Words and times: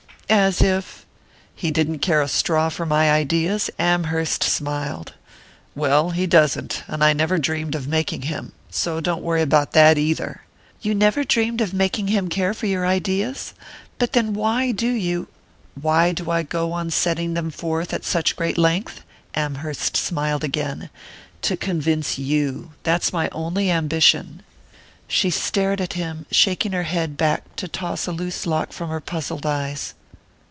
as 0.33 0.61
if...." 0.61 1.05
"He 1.57 1.71
didn't 1.71 1.99
care 1.99 2.21
a 2.21 2.27
straw 2.29 2.69
for 2.69 2.85
my 2.85 3.11
ideas?" 3.11 3.69
Amherst 3.77 4.43
smiled. 4.45 5.11
"Well, 5.75 6.11
he 6.11 6.25
doesn't 6.25 6.83
and 6.87 7.03
I 7.03 7.11
never 7.11 7.37
dreamed 7.37 7.75
of 7.75 7.85
making 7.85 8.21
him. 8.21 8.53
So 8.69 9.01
don't 9.01 9.21
worry 9.21 9.41
about 9.41 9.73
that 9.73 9.97
either." 9.97 10.43
"You 10.81 10.95
never 10.95 11.25
dreamed 11.25 11.59
of 11.59 11.73
making 11.73 12.07
him 12.07 12.29
care 12.29 12.53
for 12.53 12.65
your 12.65 12.85
ideas? 12.87 13.53
But 13.99 14.13
then 14.13 14.33
why 14.33 14.71
do 14.71 14.87
you" 14.89 15.27
"Why 15.81 16.13
do 16.13 16.31
I 16.31 16.43
go 16.43 16.71
on 16.71 16.91
setting 16.91 17.33
them 17.33 17.51
forth 17.51 17.93
at 17.93 18.05
such 18.05 18.37
great 18.37 18.57
length?" 18.57 19.01
Amherst 19.35 19.97
smiled 19.97 20.45
again. 20.45 20.89
"To 21.41 21.57
convince 21.57 22.17
you 22.17 22.71
that's 22.83 23.11
my 23.11 23.27
only 23.33 23.69
ambition." 23.69 24.43
She 25.09 25.29
stared 25.29 25.81
at 25.81 25.91
him, 25.99 26.25
shaking 26.31 26.71
her 26.71 26.83
head 26.87 27.17
back 27.17 27.53
to 27.57 27.67
toss 27.67 28.07
a 28.07 28.13
loose 28.13 28.45
lock 28.45 28.71
from 28.71 28.87
her 28.89 29.01
puzzled 29.01 29.45
eyes. 29.45 29.93